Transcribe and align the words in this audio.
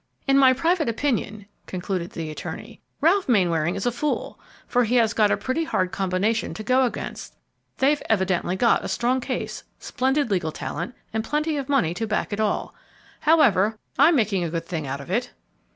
"In 0.27 0.35
my 0.35 0.51
private 0.51 0.89
opinion," 0.89 1.45
concluded 1.67 2.13
the 2.13 2.31
attorney, 2.31 2.81
"Ralph 3.01 3.29
Mainwaring 3.29 3.75
is 3.75 3.85
a 3.85 3.91
fool, 3.91 4.39
for 4.65 4.83
he 4.83 4.95
has 4.95 5.13
got 5.13 5.29
a 5.29 5.37
pretty 5.37 5.63
hard 5.63 5.91
combination 5.91 6.55
to 6.55 6.63
go 6.63 6.85
against; 6.85 7.35
they've 7.77 8.01
evidently 8.09 8.55
got 8.55 8.83
a 8.83 8.87
strong 8.89 9.19
case, 9.21 9.63
splendid 9.77 10.31
legal 10.31 10.51
talent, 10.51 10.95
and 11.13 11.23
plenty 11.23 11.55
of 11.55 11.69
money 11.69 11.93
to 11.93 12.07
back 12.07 12.33
it 12.33 12.39
all. 12.39 12.73
However, 13.19 13.77
I'm 13.99 14.15
making 14.15 14.43
a 14.43 14.49
good 14.49 14.65
thing 14.65 14.87
out 14.87 15.01
of 15.01 15.11
it." 15.11 15.29